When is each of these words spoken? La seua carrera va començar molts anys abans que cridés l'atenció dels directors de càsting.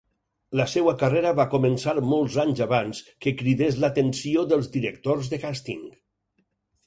La 0.59 0.65
seua 0.69 0.93
carrera 1.01 1.33
va 1.39 1.45
començar 1.49 1.93
molts 2.13 2.37
anys 2.45 2.63
abans 2.67 3.03
que 3.25 3.35
cridés 3.41 3.77
l'atenció 3.83 4.47
dels 4.53 4.73
directors 4.77 5.33
de 5.35 5.39
càsting. 5.47 5.85